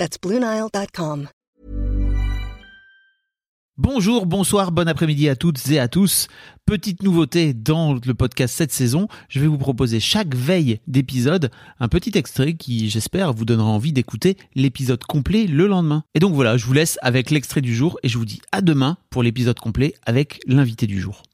[0.00, 1.28] That's BlueNile.com.
[3.76, 6.28] Bonjour, bonsoir, bon après-midi à toutes et à tous.
[6.64, 11.88] Petite nouveauté dans le podcast cette saison, je vais vous proposer chaque veille d'épisode un
[11.88, 16.02] petit extrait qui, j'espère, vous donnera envie d'écouter l'épisode complet le lendemain.
[16.14, 18.62] Et donc voilà, je vous laisse avec l'extrait du jour et je vous dis à
[18.62, 21.24] demain pour l'épisode complet avec l'invité du jour.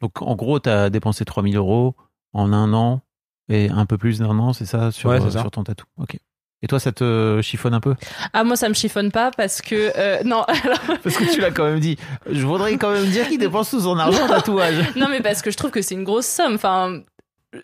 [0.00, 1.96] Donc en gros, tu as dépensé 3000 euros
[2.32, 3.00] en un an
[3.48, 5.40] et un peu plus d'un an, c'est ça, sur, Ouais, c'est ça.
[5.40, 5.86] sur ton tatou.
[5.96, 6.18] Ok.
[6.62, 7.94] Et toi, ça te chiffonne un peu
[8.32, 11.50] Ah moi ça me chiffonne pas parce que euh, non alors, Parce que tu l'as
[11.50, 11.96] quand même dit.
[12.30, 14.76] Je voudrais quand même dire qu'il dépense tout son argent en tatouage.
[14.96, 17.02] non mais parce que je trouve que c'est une grosse somme enfin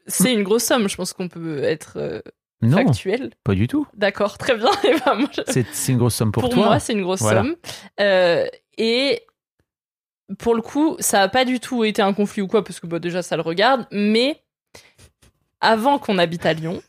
[0.06, 2.20] c'est une grosse somme je pense qu'on peut être euh,
[2.60, 3.86] Non, factuel pas du tout.
[3.94, 6.64] d'accord très bien et ben je- C'est une grosse somme pour, pour, toi.
[6.66, 7.42] moi c'est une grosse Voilà.
[7.42, 7.56] somme
[8.00, 8.46] Euh,
[8.78, 9.22] et
[10.38, 12.86] pour le coup ça a pas du tout été un conflit ou quoi parce que
[12.86, 14.42] bah, déjà ça le regarde mais
[15.60, 16.82] avant qu'on habite à Lyon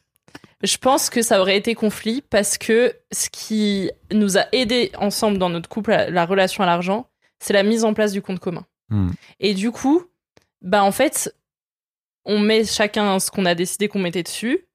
[0.64, 5.38] je pense que ça aurait été conflit parce que ce qui nous a aidé ensemble
[5.38, 7.08] dans notre couple, la, la relation à l'argent,
[7.40, 8.66] c'est la mise en place du compte commun.
[8.90, 9.12] Hmm.
[9.40, 10.04] Et du coup,
[10.62, 11.36] bah en fait,
[12.26, 14.66] on met chacun ce qu'on a décidé qu'on mettait dessus.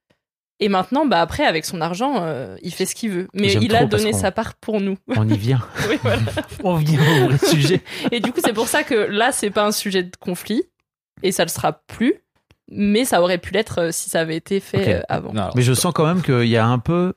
[0.60, 3.28] Et maintenant, bah après, avec son argent, euh, il fait ce qu'il veut.
[3.32, 4.98] Mais il a donné sa part pour nous.
[5.08, 5.66] On y vient.
[5.88, 6.20] Oui, voilà.
[6.64, 7.80] On vient au vrai sujet.
[8.10, 10.64] Et du coup, c'est pour ça que là, c'est pas un sujet de conflit.
[11.22, 12.14] Et ça le sera plus.
[12.70, 15.32] Mais ça aurait pu l'être euh, si ça avait été fait euh, avant.
[15.32, 17.14] Non, alors, Mais je sens quand même qu'il y a un peu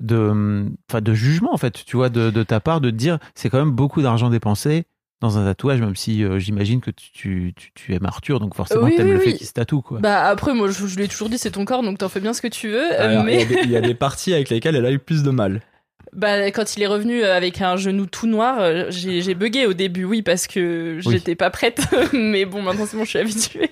[0.00, 3.18] de, enfin, de jugement, en fait, tu vois, de, de ta part, de te dire,
[3.34, 4.84] c'est quand même beaucoup d'argent dépensé
[5.20, 8.84] dans un tatouage, même si euh, j'imagine que tu, tu, tu aimes Arthur, donc forcément,
[8.84, 9.38] Oui, t'aimes oui, le fait oui.
[9.38, 9.98] qu'il se tatoue, quoi.
[10.00, 12.20] Bah après, moi, je, je lui ai toujours dit, c'est ton corps, donc t'en fais
[12.20, 13.00] bien ce que tu veux.
[13.00, 14.90] alors, mais il, y a des, il y a des parties avec lesquelles elle a
[14.92, 15.60] eu plus de mal.
[16.12, 20.04] Bah, quand il est revenu avec un genou tout noir, j'ai j'ai bugué au début,
[20.04, 21.12] oui, parce que Oui.
[21.12, 21.80] j'étais pas prête.
[22.12, 23.70] mais bon, maintenant c'est bon, je suis habituée.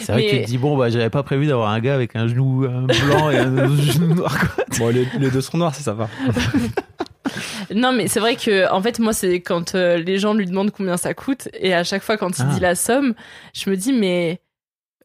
[0.00, 2.16] C'est vrai que tu te dis, bon, bah, j'avais pas prévu d'avoir un gars avec
[2.16, 2.66] un genou
[3.06, 4.64] blanc et un genou noir, quoi.
[4.78, 6.08] Bon, les, les deux sont noirs, ça, ça va.
[7.74, 10.70] non, mais c'est vrai que, en fait, moi, c'est quand euh, les gens lui demandent
[10.70, 12.54] combien ça coûte, et à chaque fois, quand il Ah.
[12.54, 13.14] dit la somme,
[13.54, 14.40] je me dis, mais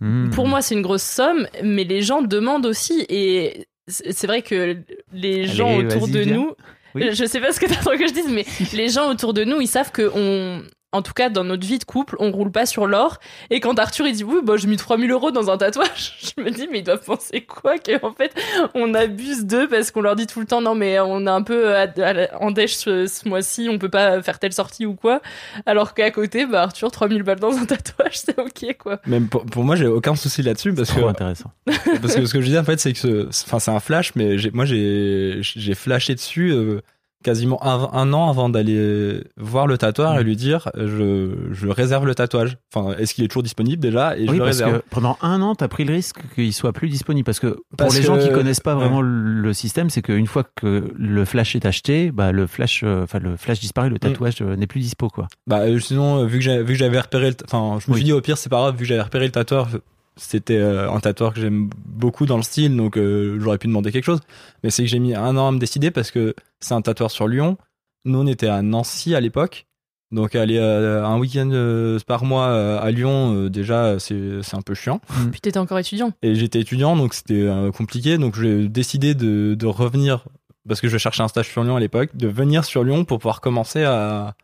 [0.02, 0.30] Hmm.
[0.32, 4.42] pour moi, c'est une grosse somme, mais les gens demandent aussi, et c'est c'est vrai
[4.42, 4.76] que
[5.14, 6.34] les Allez, gens autour de viens.
[6.34, 6.52] nous,
[6.96, 7.08] Oui.
[7.14, 8.44] je sais pas ce que t'attends que je dise, mais
[8.74, 10.62] les gens autour de nous, ils savent que on,
[10.96, 13.20] en tout cas, dans notre vie de couple, on roule pas sur l'or.
[13.50, 16.42] Et quand Arthur, il dit, oui, bah, j'ai mis 3000 euros dans un tatouage, je
[16.42, 17.76] me dis, mais ils doivent penser quoi?
[17.78, 18.34] Qu'en fait,
[18.74, 21.42] on abuse d'eux parce qu'on leur dit tout le temps, non, mais on est un
[21.44, 24.96] peu à- à- en dèche ce, ce mois-ci, on peut pas faire telle sortie ou
[24.96, 25.22] quoi.
[25.66, 29.00] Alors qu'à côté, bah, Arthur, 3000 balles dans un tatouage, c'est ok, quoi.
[29.06, 31.52] Même pour, pour moi, j'ai aucun souci là-dessus parce que, Trop intéressant.
[32.02, 34.14] parce que ce que je disais, en fait, c'est que ce- enfin, c'est un flash,
[34.16, 36.82] mais moi, j'ai j'ai flashé dessus euh,
[37.26, 42.06] quasiment un, un an avant d'aller voir le tatoueur et lui dire je, je réserve
[42.06, 42.58] le tatouage.
[42.74, 44.80] Enfin, est-ce qu'il est toujours disponible déjà Et je Oui, le parce réserve.
[44.82, 47.26] que pendant un an, t'as pris le risque qu'il soit plus disponible.
[47.26, 50.44] Parce que pour Parce les gens qui connaissent pas vraiment le système, c'est qu'une fois
[50.56, 53.94] que le flash est acheté, bah le flash, euh, enfin le flash disparaît, Mm.
[53.94, 55.28] le tatouage euh, n'est plus dispo, quoi.
[55.48, 58.00] Bah euh, sinon vu que j'ai- vu que j'avais repéré le enfin je me Oui.
[58.02, 59.68] suis dit au pire c'est pas grave vu que j'avais repéré le tatoueur
[60.18, 63.92] c'était euh, un tatoueur que j'aime beaucoup dans le style donc euh, j'aurais pu demander
[63.92, 64.22] quelque chose.
[64.64, 67.12] Mais c'est que j'ai mis un an à me décider parce que c'est un tatoueur
[67.12, 67.58] sur Lyon.
[68.06, 69.66] Nous on était à Nancy à l'époque.
[70.12, 74.56] Donc aller euh, un week-end euh, par mois euh, à Lyon euh, déjà c'est c'est
[74.56, 75.02] un peu chiant.
[75.32, 76.12] Puis t'étais encore étudiant.
[76.22, 78.18] et j'étais étudiant donc c'était euh, compliqué.
[78.18, 80.26] Donc j'ai décidé de, de revenir
[80.68, 83.18] parce que je cherchais un stage sur Lyon à l'époque de venir sur Lyon pour
[83.20, 84.36] pouvoir commencer à,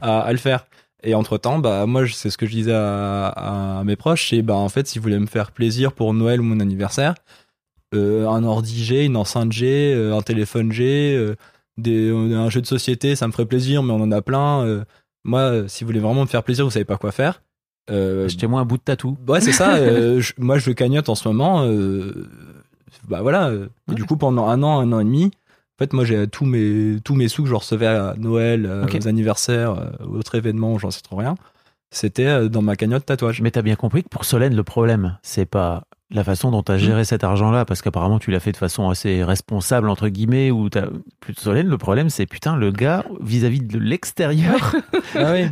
[0.00, 0.66] à le faire.
[1.04, 3.28] Et entre temps, bah moi, c'est ce que je disais à,
[3.80, 6.40] à mes proches, c'est bah en fait, si vous voulez me faire plaisir pour Noël
[6.40, 7.14] ou mon anniversaire,
[7.94, 11.34] euh, un ordi G, une enceinte G, euh, un téléphone G, euh,
[11.76, 14.84] des, un jeu de société, ça me ferait plaisir, mais on en a plein.
[15.24, 17.42] moi, si vous voulez vraiment me faire plaisir, vous savez pas quoi faire.
[17.88, 19.16] Achetez-moi un bout de tatou.
[19.26, 19.76] Ouais, c'est ça.
[20.20, 21.66] je- moi, je le cagnotte en ce moment.
[23.08, 23.50] bah voilà.
[23.50, 23.94] Ouais.
[23.94, 25.30] Du coup, pendant un an, un an et demi,
[25.82, 28.96] fait, moi, j'ai tous mes, tous mes sous que je recevais à Noël, euh, Ok.
[29.00, 31.34] aux anniversaires, euh, aux autres événements, j'en sais trop rien.
[31.90, 33.40] C'était euh, dans ma cagnotte tatouage.
[33.42, 36.72] Mais t'as bien compris que pour Solène, le problème, c'est pas la façon dont tu
[36.72, 40.50] as géré cet argent-là, parce qu'apparemment tu l'as fait de façon assez responsable, entre guillemets,
[40.50, 40.86] ou t'as
[41.20, 44.74] plus Solène, le problème c'est putain, le gars, vis-à-vis de l'extérieur,
[45.14, 45.46] Ah oui.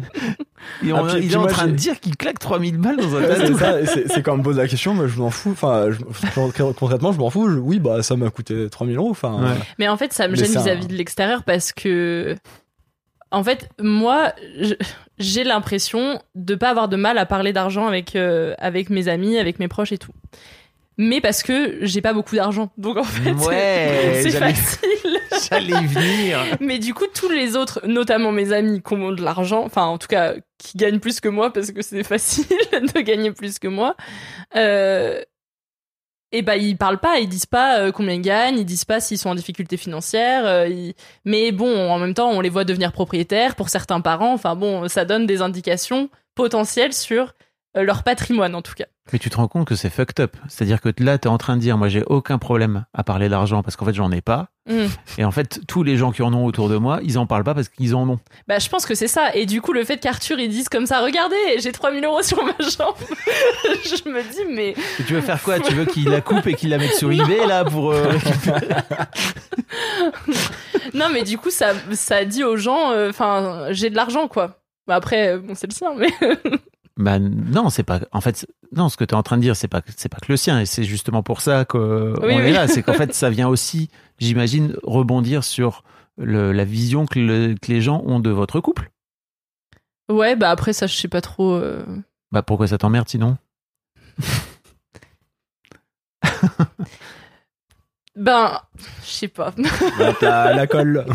[0.89, 2.99] et on- Ah, puis- il puis est en train de dire qu'il claque 3000 balles
[2.99, 5.51] dans un Ouais, c'est quand on me pose la question, moi je m'en fous.
[5.53, 7.49] Enfin, je- concrètement, je m'en fous.
[7.49, 9.11] Je- oui, bah ça m'a coûté 3000 euros.
[9.11, 9.57] Enfin, Ouais.
[9.79, 12.35] Mais en fait, ça me Mais gêne un- vis-à-vis de l'extérieur parce que,
[13.31, 14.33] en fait, moi,
[15.19, 19.39] j'ai l'impression de pas avoir de mal à parler d'argent avec euh, avec mes amis,
[19.39, 20.13] avec mes proches et tout.
[21.03, 24.89] Mais parce que j'ai pas beaucoup d'argent, donc en fait, Ouais, c'est facile.
[25.49, 26.39] J'allais y venir.
[26.61, 29.97] Mais du coup, tous les autres, notamment mes amis qui ont de l'argent, enfin en
[29.97, 33.69] tout cas qui gagnent plus que moi parce que c'est facile de gagner plus que
[33.69, 33.97] moi,
[34.57, 35.23] euh,
[36.33, 39.01] et bah ils parlent pas, ils disent pas euh, combien ils gagnent, ils disent pas
[39.01, 40.45] s'ils sont en difficulté financière.
[40.47, 40.95] euh, ils-
[41.25, 44.35] Mais bon, en même temps, on les voit devenir propriétaires pour certains parents.
[44.35, 47.35] Enfin bon, ça donne des indications potentielles sur
[47.77, 48.87] euh, leur patrimoine en tout cas.
[49.13, 50.37] Mais tu te rends compte que c'est fucked up.
[50.49, 53.29] C'est-à-dire que là, tu es en train de dire, moi, j'ai aucun problème à parler
[53.29, 54.49] d'argent parce qu'en fait, j'en ai pas.
[54.69, 54.87] Mm.
[55.19, 57.45] Et en fait, tous les gens qui en ont autour de moi, ils en parlent
[57.45, 58.21] pas parce qu'ils en ont.
[58.47, 59.35] Bah, je pense que c'est ça.
[59.35, 62.43] Et du coup, le fait qu'Arthur ils disent comme ça, regardez, j'ai 3000 euros sur
[62.45, 62.95] ma jambe,
[63.85, 64.71] je me dis, mais
[65.01, 65.59] Et tu veux faire quoi?
[65.61, 67.93] Tu veux qu'il la coupe et qu'il la mette sur eBay, là, pour...
[67.93, 68.13] euh,
[70.95, 74.59] non, mais du coup, ça, ça dit aux gens, euh, enfin, j'ai de l'argent, quoi.
[74.87, 76.11] Bah, après, bon, c'est le sien, mais.
[77.01, 78.01] Bah non, c'est pas.
[78.13, 80.19] En fait, non, ce que tu es en train de dire, c'est pas c'est pas
[80.19, 82.53] que le sien, et c'est justement pour ça qu'on Oui, est oui.
[82.53, 82.69] là.
[82.69, 83.89] C'est qu'en fait, ça vient aussi,
[84.19, 85.83] j'imagine, rebondir sur
[86.19, 88.91] le- la vision que, le- que les gens ont de votre couple.
[90.11, 91.55] ouais, bah après, ça, je sais pas trop.
[91.55, 91.85] euh.
[92.33, 93.39] Bah pourquoi ça t'emmerde sinon?
[98.17, 98.61] Ben,
[99.05, 99.53] je sais pas.
[100.01, 101.07] Hop là, la colle.